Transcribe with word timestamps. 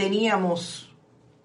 Teníamos 0.00 0.94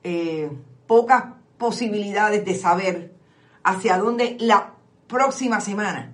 eh, 0.04 0.52
pocas 0.86 1.24
posibilidades 1.58 2.46
de 2.46 2.54
saber 2.54 3.16
hacia 3.64 3.98
dónde 3.98 4.38
la 4.40 4.76
próxima 5.08 5.60
semana, 5.60 6.14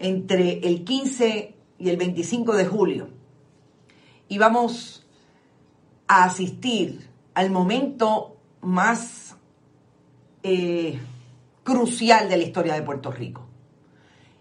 entre 0.00 0.58
el 0.66 0.82
15 0.82 1.54
y 1.78 1.90
el 1.90 1.96
25 1.96 2.54
de 2.54 2.66
julio, 2.66 3.08
íbamos 4.26 5.06
a 6.08 6.24
asistir 6.24 7.08
al 7.34 7.52
momento 7.52 8.36
más 8.60 9.36
eh, 10.42 10.98
crucial 11.62 12.28
de 12.28 12.36
la 12.36 12.42
historia 12.42 12.74
de 12.74 12.82
Puerto 12.82 13.12
Rico. 13.12 13.46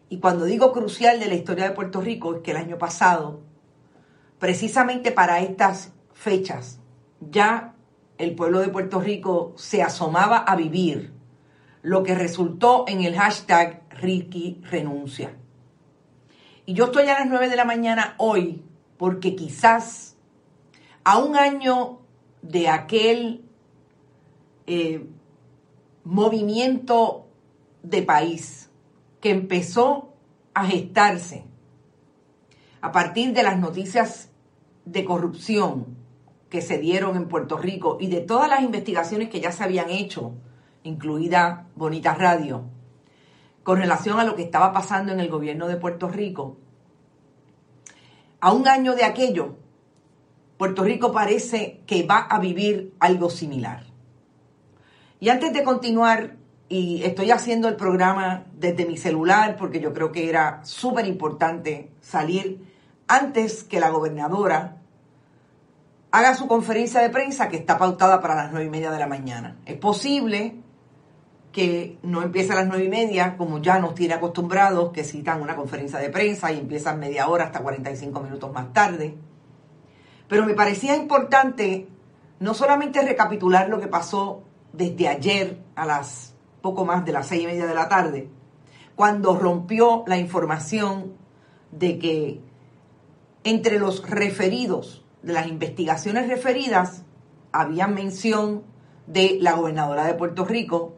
Y 0.09 0.17
cuando 0.17 0.45
digo 0.45 0.73
crucial 0.73 1.19
de 1.19 1.27
la 1.27 1.35
historia 1.35 1.65
de 1.65 1.75
Puerto 1.75 2.01
Rico 2.01 2.37
es 2.37 2.41
que 2.41 2.49
el 2.49 2.57
año 2.57 2.79
pasado, 2.79 3.41
precisamente 4.39 5.11
para 5.11 5.41
estas 5.41 5.91
fechas, 6.15 6.79
ya 7.31 7.75
el 8.17 8.35
pueblo 8.35 8.59
de 8.59 8.69
Puerto 8.69 8.99
Rico 8.99 9.53
se 9.57 9.81
asomaba 9.81 10.37
a 10.37 10.55
vivir 10.55 11.13
lo 11.81 12.03
que 12.03 12.15
resultó 12.15 12.85
en 12.87 13.01
el 13.01 13.15
hashtag 13.15 13.83
Ricky 13.89 14.61
renuncia. 14.69 15.35
Y 16.65 16.73
yo 16.73 16.85
estoy 16.85 17.07
a 17.07 17.19
las 17.19 17.27
9 17.27 17.49
de 17.49 17.55
la 17.55 17.65
mañana 17.65 18.15
hoy 18.17 18.63
porque 18.97 19.35
quizás 19.35 20.15
a 21.03 21.17
un 21.17 21.35
año 21.35 21.99
de 22.41 22.69
aquel 22.69 23.43
eh, 24.65 25.05
movimiento 26.05 27.27
de 27.81 28.01
país 28.01 28.69
que 29.19 29.31
empezó 29.31 30.13
a 30.53 30.65
gestarse 30.65 31.43
a 32.81 32.91
partir 32.91 33.33
de 33.33 33.43
las 33.43 33.59
noticias 33.59 34.29
de 34.85 35.03
corrupción 35.03 36.02
que 36.53 36.61
se 36.61 36.77
dieron 36.77 37.15
en 37.15 37.27
Puerto 37.27 37.57
Rico 37.57 37.97
y 37.99 38.05
de 38.09 38.21
todas 38.21 38.47
las 38.47 38.61
investigaciones 38.61 39.29
que 39.29 39.41
ya 39.41 39.51
se 39.51 39.63
habían 39.63 39.89
hecho, 39.89 40.35
incluida 40.83 41.65
Bonita 41.73 42.13
Radio, 42.13 42.65
con 43.63 43.79
relación 43.79 44.19
a 44.19 44.23
lo 44.23 44.35
que 44.35 44.43
estaba 44.43 44.71
pasando 44.71 45.11
en 45.11 45.19
el 45.19 45.29
gobierno 45.29 45.67
de 45.67 45.77
Puerto 45.77 46.09
Rico, 46.09 46.57
a 48.39 48.51
un 48.51 48.67
año 48.67 48.93
de 48.93 49.03
aquello, 49.03 49.55
Puerto 50.59 50.83
Rico 50.83 51.11
parece 51.11 51.81
que 51.87 52.05
va 52.05 52.19
a 52.19 52.37
vivir 52.37 52.93
algo 52.99 53.31
similar. 53.31 53.87
Y 55.19 55.29
antes 55.29 55.53
de 55.53 55.63
continuar, 55.63 56.35
y 56.69 57.01
estoy 57.01 57.31
haciendo 57.31 57.67
el 57.67 57.77
programa 57.77 58.45
desde 58.53 58.85
mi 58.85 58.97
celular 58.97 59.57
porque 59.57 59.79
yo 59.79 59.91
creo 59.91 60.11
que 60.11 60.29
era 60.29 60.63
súper 60.65 61.07
importante 61.07 61.89
salir 61.99 62.63
antes 63.07 63.63
que 63.63 63.79
la 63.79 63.89
gobernadora 63.89 64.82
haga 66.13 66.35
su 66.35 66.47
conferencia 66.47 67.01
de 67.01 67.09
prensa 67.09 67.49
que 67.49 67.57
está 67.57 67.79
pautada 67.79 68.21
para 68.21 68.35
las 68.35 68.51
nueve 68.51 68.67
y 68.67 68.69
media 68.69 68.91
de 68.91 68.99
la 68.99 69.07
mañana. 69.07 69.57
Es 69.65 69.77
posible 69.77 70.57
que 71.51 71.97
no 72.03 72.21
empiece 72.21 72.53
a 72.53 72.55
las 72.55 72.67
nueve 72.67 72.83
y 72.83 72.89
media, 72.89 73.35
como 73.35 73.57
ya 73.57 73.79
nos 73.79 73.95
tiene 73.95 74.13
acostumbrados, 74.13 74.91
que 74.91 75.03
citan 75.03 75.41
una 75.41 75.55
conferencia 75.55 75.97
de 75.97 76.11
prensa 76.11 76.51
y 76.51 76.59
empiezan 76.59 76.99
media 76.99 77.27
hora 77.27 77.45
hasta 77.45 77.61
45 77.61 78.19
minutos 78.19 78.53
más 78.53 78.71
tarde. 78.73 79.17
Pero 80.27 80.45
me 80.45 80.53
parecía 80.53 80.95
importante 80.95 81.87
no 82.39 82.53
solamente 82.53 83.01
recapitular 83.01 83.67
lo 83.67 83.79
que 83.79 83.87
pasó 83.87 84.43
desde 84.71 85.07
ayer 85.07 85.63
a 85.75 85.87
las 85.87 86.35
poco 86.61 86.85
más 86.85 87.05
de 87.05 87.11
las 87.11 87.25
seis 87.25 87.41
y 87.41 87.47
media 87.47 87.65
de 87.65 87.73
la 87.73 87.89
tarde, 87.89 88.29
cuando 88.95 89.35
rompió 89.35 90.03
la 90.05 90.19
información 90.19 91.13
de 91.71 91.97
que 91.97 92.39
entre 93.43 93.79
los 93.79 94.07
referidos 94.07 95.02
de 95.23 95.33
las 95.33 95.47
investigaciones 95.47 96.27
referidas 96.27 97.03
había 97.51 97.87
mención 97.87 98.63
de 99.07 99.37
la 99.41 99.53
gobernadora 99.53 100.05
de 100.05 100.13
Puerto 100.13 100.45
Rico 100.45 100.95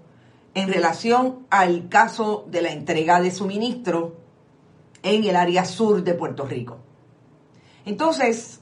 en 0.54 0.72
relación 0.72 1.46
al 1.50 1.90
caso 1.90 2.46
de 2.50 2.62
la 2.62 2.72
entrega 2.72 3.22
de 3.22 3.32
suministro 3.32 4.16
en 5.04 5.24
el 5.24 5.36
área 5.36 5.66
sur 5.66 6.04
de 6.04 6.14
Puerto 6.14 6.46
Rico. 6.46 6.80
Entonces, 7.86 8.62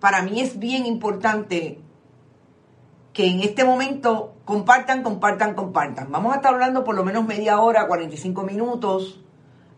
para 0.00 0.22
mí 0.22 0.40
es 0.40 0.58
bien 0.58 0.86
importante 0.86 1.80
que 3.12 3.28
en 3.28 3.40
este 3.40 3.64
momento 3.64 4.34
compartan, 4.44 5.02
compartan, 5.02 5.54
compartan. 5.54 6.10
Vamos 6.10 6.32
a 6.32 6.36
estar 6.36 6.52
hablando 6.52 6.84
por 6.84 6.94
lo 6.94 7.04
menos 7.04 7.24
media 7.24 7.60
hora, 7.60 7.86
45 7.86 8.42
minutos. 8.42 9.20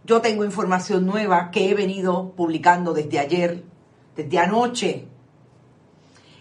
Yo 0.05 0.21
tengo 0.21 0.45
información 0.45 1.07
nueva 1.07 1.51
que 1.51 1.71
he 1.71 1.75
venido 1.75 2.33
publicando 2.33 2.95
desde 2.95 3.19
ayer, 3.19 3.65
desde 4.17 4.39
anoche, 4.39 5.09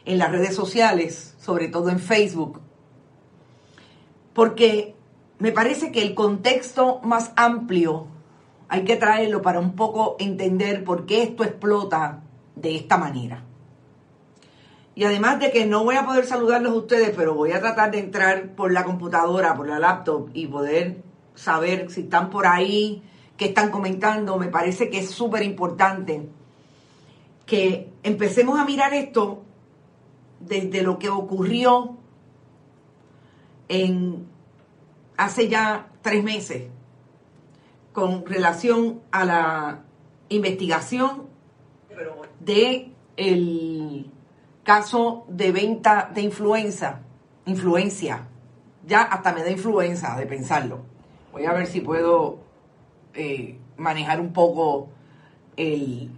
en 0.08 0.18
las 0.18 0.32
redes 0.32 0.56
sociales, 0.56 1.36
sobre 1.38 1.68
todo 1.68 1.90
en 1.90 2.00
Facebook, 2.00 2.62
porque 4.34 4.96
me 5.38 5.52
parece 5.52 5.92
que 5.92 6.02
el 6.02 6.16
contexto 6.16 7.02
más 7.04 7.34
amplio 7.36 8.08
hay 8.70 8.86
que 8.86 8.96
traerlo 8.96 9.42
para 9.42 9.60
un 9.60 9.76
poco 9.76 10.16
entender 10.18 10.86
por 10.86 11.06
qué 11.06 11.24
esto 11.24 11.44
explota 11.44 12.24
de 12.56 12.78
esta 12.78 12.98
manera. 12.98 13.44
Y 14.96 15.04
además 15.04 15.40
de 15.42 15.52
que 15.52 15.66
no 15.66 15.84
voy 15.84 15.96
a 15.96 16.06
poder 16.06 16.26
saludarlos 16.26 16.72
a 16.72 16.78
ustedes, 16.78 17.14
pero 17.16 17.36
voy 17.36 17.52
a 17.52 17.60
tratar 17.60 17.92
de 17.92 18.00
entrar 18.00 18.56
por 18.56 18.72
la 18.72 18.86
computadora, 18.86 19.56
por 19.56 19.68
la 19.68 19.78
laptop 19.78 20.30
y 20.34 20.48
poder 20.48 21.04
saber 21.36 21.92
si 21.92 22.02
están 22.02 22.30
por 22.30 22.48
ahí, 22.48 23.04
qué 23.36 23.46
están 23.46 23.72
comentando. 23.72 24.38
Me 24.38 24.48
parece 24.48 24.90
que 24.90 25.00
es 25.00 25.12
súper 25.12 25.44
importante 25.44 26.30
que 27.46 27.92
empecemos 28.04 28.58
a 28.58 28.66
mirar 28.66 28.94
esto 28.94 29.44
desde 30.48 30.82
lo 30.82 30.98
que 31.00 31.10
ocurrió 31.10 31.98
en 33.70 34.28
hace 35.18 35.50
ya 35.50 35.88
tres 36.02 36.24
meses 36.24 36.70
con 37.92 38.26
relación 38.26 39.02
a 39.12 39.26
la 39.26 39.84
investigación 40.30 41.24
de 42.40 42.92
el 43.16 44.12
caso 44.64 45.26
de 45.28 45.52
venta 45.52 46.12
de 46.14 46.22
influenza, 46.22 47.02
influencia. 47.46 48.28
Ya 48.86 49.02
hasta 49.02 49.34
me 49.34 49.44
da 49.44 49.50
influenza 49.50 50.16
de 50.16 50.26
pensarlo. 50.28 50.82
Voy 51.32 51.46
a 51.46 51.54
ver 51.54 51.68
si 51.68 51.82
puedo 51.82 52.40
eh, 53.14 53.58
manejar 53.78 54.22
un 54.22 54.32
poco 54.32 54.90
el, 55.56 56.12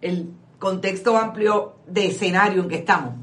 el 0.00 0.32
contexto 0.62 1.18
amplio 1.18 1.74
de 1.88 2.06
escenario 2.06 2.62
en 2.62 2.68
que 2.68 2.76
estamos. 2.76 3.14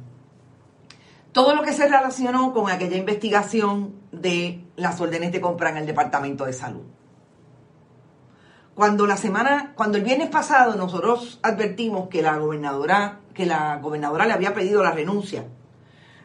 Todo 1.32 1.56
lo 1.56 1.64
que 1.64 1.72
se 1.72 1.88
relacionó 1.88 2.52
con 2.52 2.70
aquella 2.70 2.98
investigación 2.98 3.96
de 4.12 4.62
las 4.76 5.00
órdenes 5.00 5.32
de 5.32 5.40
compra 5.40 5.70
en 5.70 5.78
el 5.78 5.86
Departamento 5.86 6.44
de 6.44 6.52
Salud. 6.52 6.84
Cuando 8.76 9.08
la 9.08 9.16
semana, 9.16 9.72
cuando 9.76 9.98
el 9.98 10.04
viernes 10.04 10.28
pasado 10.28 10.76
nosotros 10.76 11.40
advertimos 11.42 12.10
que 12.10 12.22
la 12.22 12.36
gobernadora, 12.38 13.20
que 13.34 13.46
la 13.46 13.78
gobernadora 13.78 14.26
le 14.26 14.34
había 14.34 14.54
pedido 14.54 14.84
la 14.84 14.92
renuncia 14.92 15.46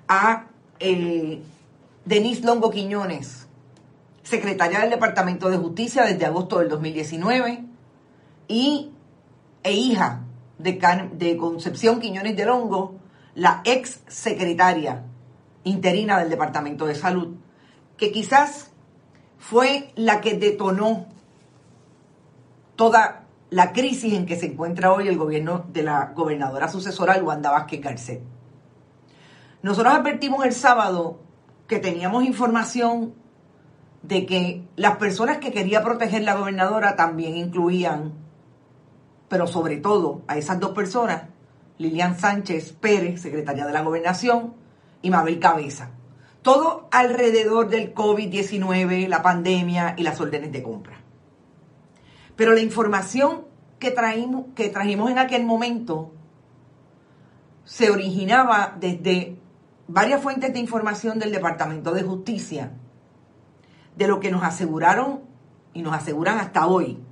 a 0.08 0.46
eh, 0.80 1.40
Denise 2.04 2.42
Longo 2.42 2.72
Quiñones, 2.72 3.46
secretaria 4.24 4.80
del 4.80 4.90
Departamento 4.90 5.48
de 5.48 5.58
Justicia 5.58 6.02
desde 6.02 6.26
agosto 6.26 6.58
del 6.58 6.68
2019 6.70 7.64
y 8.48 8.90
e 9.62 9.72
hija 9.72 10.23
de, 10.64 11.36
Concepción 11.36 12.00
Quiñones 12.00 12.36
de 12.36 12.46
Longo, 12.46 12.96
la 13.34 13.60
ex 13.64 14.00
secretaria 14.08 15.04
interina 15.64 16.18
del 16.18 16.30
Departamento 16.30 16.86
de 16.86 16.94
Salud, 16.94 17.36
que 17.96 18.10
quizás 18.10 18.72
fue 19.38 19.92
la 19.94 20.20
que 20.20 20.34
detonó 20.34 21.06
toda 22.76 23.26
la 23.50 23.72
crisis 23.72 24.14
en 24.14 24.26
que 24.26 24.36
se 24.36 24.46
encuentra 24.46 24.92
hoy 24.92 25.06
el 25.06 25.18
gobierno 25.18 25.66
de 25.68 25.82
la 25.82 26.12
gobernadora 26.14 26.68
sucesora 26.68 27.22
Wanda 27.22 27.50
Vázquez 27.50 27.80
Garcet. 27.80 28.22
Nosotros 29.62 29.94
advertimos 29.94 30.44
el 30.44 30.52
sábado 30.52 31.20
que 31.68 31.78
teníamos 31.78 32.24
información 32.24 33.14
de 34.02 34.26
que 34.26 34.62
las 34.76 34.96
personas 34.96 35.38
que 35.38 35.52
quería 35.52 35.82
proteger 35.82 36.22
la 36.22 36.34
gobernadora 36.34 36.96
también 36.96 37.36
incluían, 37.36 38.23
pero 39.34 39.48
sobre 39.48 39.78
todo 39.78 40.22
a 40.28 40.38
esas 40.38 40.60
dos 40.60 40.70
personas, 40.76 41.24
Lilian 41.78 42.16
Sánchez 42.16 42.70
Pérez, 42.70 43.20
secretaria 43.20 43.66
de 43.66 43.72
la 43.72 43.82
Gobernación, 43.82 44.54
y 45.02 45.10
Mabel 45.10 45.40
Cabeza. 45.40 45.90
Todo 46.42 46.86
alrededor 46.92 47.68
del 47.68 47.92
COVID-19, 47.92 49.08
la 49.08 49.22
pandemia 49.22 49.96
y 49.98 50.04
las 50.04 50.20
órdenes 50.20 50.52
de 50.52 50.62
compra. 50.62 51.00
Pero 52.36 52.52
la 52.52 52.60
información 52.60 53.46
que, 53.80 53.92
que 54.54 54.68
trajimos 54.68 55.10
en 55.10 55.18
aquel 55.18 55.44
momento 55.44 56.12
se 57.64 57.90
originaba 57.90 58.76
desde 58.78 59.36
varias 59.88 60.22
fuentes 60.22 60.52
de 60.52 60.60
información 60.60 61.18
del 61.18 61.32
Departamento 61.32 61.90
de 61.90 62.04
Justicia, 62.04 62.70
de 63.96 64.06
lo 64.06 64.20
que 64.20 64.30
nos 64.30 64.44
aseguraron 64.44 65.22
y 65.72 65.82
nos 65.82 65.92
aseguran 65.92 66.38
hasta 66.38 66.68
hoy. 66.68 67.02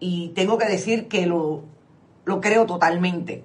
Y 0.00 0.30
tengo 0.30 0.58
que 0.58 0.66
decir 0.66 1.08
que 1.08 1.26
lo, 1.26 1.64
lo 2.24 2.40
creo 2.40 2.66
totalmente. 2.66 3.44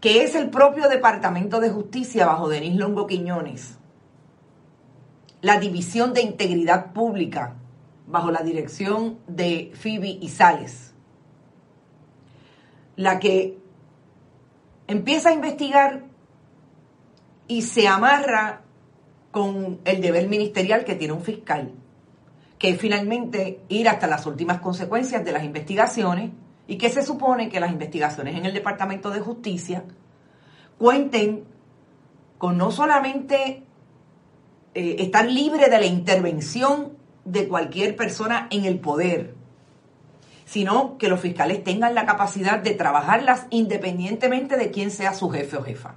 Que 0.00 0.24
es 0.24 0.34
el 0.34 0.50
propio 0.50 0.88
Departamento 0.88 1.60
de 1.60 1.70
Justicia 1.70 2.26
bajo 2.26 2.48
Denis 2.48 2.74
Longo 2.74 3.06
Quiñones, 3.06 3.76
la 5.42 5.60
División 5.60 6.12
de 6.14 6.22
Integridad 6.22 6.92
Pública 6.92 7.56
bajo 8.06 8.30
la 8.30 8.42
dirección 8.42 9.18
de 9.26 9.72
Phoebe 9.74 10.18
Isales, 10.20 10.94
la 12.96 13.18
que 13.20 13.58
empieza 14.86 15.30
a 15.30 15.34
investigar 15.34 16.04
y 17.48 17.62
se 17.62 17.88
amarra 17.88 18.62
con 19.30 19.80
el 19.84 20.00
deber 20.00 20.28
ministerial 20.28 20.84
que 20.84 20.94
tiene 20.94 21.14
un 21.14 21.22
fiscal, 21.22 21.72
que 22.62 22.76
finalmente 22.76 23.64
ir 23.68 23.88
hasta 23.88 24.06
las 24.06 24.24
últimas 24.24 24.60
consecuencias 24.60 25.24
de 25.24 25.32
las 25.32 25.42
investigaciones 25.42 26.30
y 26.68 26.78
que 26.78 26.90
se 26.90 27.02
supone 27.02 27.48
que 27.48 27.58
las 27.58 27.72
investigaciones 27.72 28.36
en 28.36 28.46
el 28.46 28.54
Departamento 28.54 29.10
de 29.10 29.18
Justicia 29.18 29.82
cuenten 30.78 31.42
con 32.38 32.56
no 32.56 32.70
solamente 32.70 33.64
eh, 34.74 34.96
estar 35.00 35.26
libre 35.26 35.70
de 35.70 35.80
la 35.80 35.86
intervención 35.86 36.92
de 37.24 37.48
cualquier 37.48 37.96
persona 37.96 38.46
en 38.52 38.64
el 38.64 38.78
poder, 38.78 39.34
sino 40.44 40.98
que 40.98 41.08
los 41.08 41.18
fiscales 41.18 41.64
tengan 41.64 41.96
la 41.96 42.06
capacidad 42.06 42.60
de 42.60 42.74
trabajarlas 42.74 43.48
independientemente 43.50 44.56
de 44.56 44.70
quién 44.70 44.92
sea 44.92 45.14
su 45.14 45.30
jefe 45.30 45.56
o 45.56 45.64
jefa. 45.64 45.96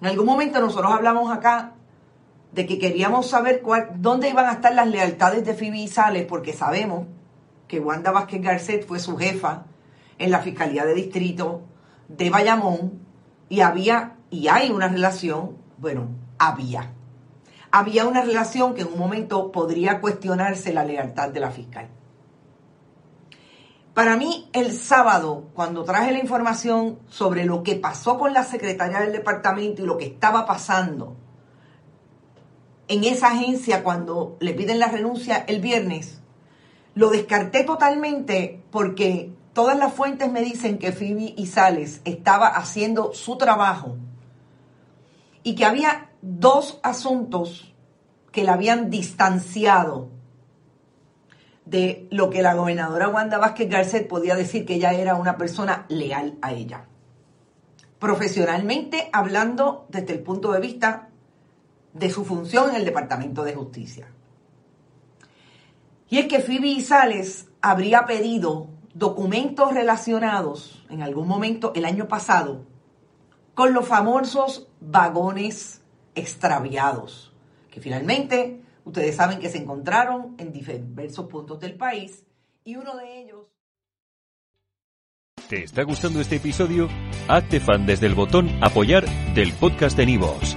En 0.00 0.06
algún 0.06 0.24
momento 0.24 0.58
nosotros 0.58 0.90
hablamos 0.90 1.30
acá 1.30 1.74
de 2.56 2.64
que 2.64 2.78
queríamos 2.78 3.28
saber 3.28 3.60
cuál, 3.60 3.90
dónde 3.96 4.30
iban 4.30 4.46
a 4.46 4.52
estar 4.52 4.74
las 4.74 4.88
lealtades 4.88 5.44
de 5.44 5.52
Phoebe 5.52 5.76
y 5.76 5.88
Sales, 5.88 6.24
porque 6.24 6.54
sabemos 6.54 7.06
que 7.68 7.80
Wanda 7.80 8.12
Vázquez 8.12 8.40
Garcet 8.40 8.86
fue 8.86 8.98
su 8.98 9.18
jefa 9.18 9.66
en 10.16 10.30
la 10.30 10.38
Fiscalía 10.38 10.86
de 10.86 10.94
Distrito 10.94 11.64
de 12.08 12.30
Bayamón 12.30 13.00
y 13.50 13.60
había 13.60 14.16
y 14.30 14.48
hay 14.48 14.70
una 14.70 14.88
relación, 14.88 15.58
bueno, 15.76 16.08
había. 16.38 16.94
Había 17.70 18.06
una 18.06 18.22
relación 18.22 18.72
que 18.72 18.82
en 18.82 18.88
un 18.88 18.98
momento 18.98 19.52
podría 19.52 20.00
cuestionarse 20.00 20.72
la 20.72 20.84
lealtad 20.84 21.28
de 21.28 21.40
la 21.40 21.50
fiscal. 21.50 21.88
Para 23.92 24.16
mí, 24.16 24.48
el 24.54 24.72
sábado, 24.72 25.48
cuando 25.52 25.84
traje 25.84 26.10
la 26.10 26.20
información 26.20 27.00
sobre 27.06 27.44
lo 27.44 27.62
que 27.62 27.76
pasó 27.76 28.18
con 28.18 28.32
la 28.32 28.44
secretaria 28.44 29.00
del 29.00 29.12
departamento 29.12 29.82
y 29.82 29.86
lo 29.86 29.98
que 29.98 30.06
estaba 30.06 30.46
pasando 30.46 31.16
en 32.88 33.04
esa 33.04 33.32
agencia 33.32 33.82
cuando 33.82 34.36
le 34.40 34.54
piden 34.54 34.78
la 34.78 34.88
renuncia 34.88 35.44
el 35.48 35.60
viernes, 35.60 36.20
lo 36.94 37.10
descarté 37.10 37.64
totalmente 37.64 38.62
porque 38.70 39.32
todas 39.52 39.78
las 39.78 39.92
fuentes 39.92 40.30
me 40.30 40.42
dicen 40.42 40.78
que 40.78 40.92
Phoebe 40.92 41.34
Isales 41.36 42.00
estaba 42.04 42.48
haciendo 42.48 43.12
su 43.12 43.36
trabajo 43.36 43.96
y 45.42 45.54
que 45.54 45.64
había 45.64 46.10
dos 46.22 46.80
asuntos 46.82 47.74
que 48.32 48.44
la 48.44 48.54
habían 48.54 48.90
distanciado 48.90 50.10
de 51.64 52.06
lo 52.10 52.30
que 52.30 52.42
la 52.42 52.54
gobernadora 52.54 53.08
Wanda 53.08 53.38
Vázquez 53.38 53.68
Garcet 53.68 54.08
podía 54.08 54.36
decir 54.36 54.64
que 54.64 54.74
ella 54.74 54.92
era 54.92 55.16
una 55.16 55.36
persona 55.36 55.84
leal 55.88 56.38
a 56.40 56.52
ella. 56.52 56.86
Profesionalmente 57.98 59.10
hablando 59.12 59.86
desde 59.88 60.14
el 60.14 60.20
punto 60.20 60.52
de 60.52 60.60
vista 60.60 61.08
de 61.98 62.10
su 62.10 62.24
función 62.24 62.70
en 62.70 62.76
el 62.76 62.84
Departamento 62.84 63.44
de 63.44 63.54
Justicia. 63.54 64.08
Y 66.08 66.18
es 66.18 66.26
que 66.26 66.40
Phoebe 66.40 66.80
Sales 66.80 67.48
habría 67.60 68.06
pedido 68.06 68.68
documentos 68.94 69.74
relacionados 69.74 70.84
en 70.88 71.02
algún 71.02 71.26
momento 71.26 71.72
el 71.74 71.84
año 71.84 72.08
pasado 72.08 72.64
con 73.54 73.72
los 73.72 73.86
famosos 73.88 74.68
vagones 74.80 75.82
extraviados, 76.14 77.32
que 77.70 77.80
finalmente 77.80 78.62
ustedes 78.84 79.16
saben 79.16 79.38
que 79.38 79.48
se 79.48 79.58
encontraron 79.58 80.34
en 80.38 80.52
diversos 80.52 81.26
puntos 81.26 81.58
del 81.60 81.74
país 81.74 82.24
y 82.64 82.76
uno 82.76 82.96
de 82.96 83.22
ellos... 83.22 83.46
¿Te 85.48 85.62
está 85.62 85.82
gustando 85.84 86.20
este 86.20 86.36
episodio? 86.36 86.88
Hazte 87.28 87.60
fan 87.60 87.86
desde 87.86 88.06
el 88.06 88.14
botón 88.14 88.50
apoyar 88.62 89.06
del 89.34 89.52
podcast 89.52 89.96
de 89.96 90.06
Nivos. 90.06 90.56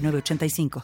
85 0.09 0.69